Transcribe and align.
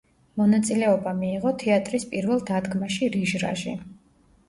მონაწილეობა 0.39 1.13
მიიღო 1.19 1.53
თეატრის 1.65 2.09
პირველ 2.17 2.45
დადგმაში 2.51 3.15
„რიჟრაჟი“. 3.21 3.81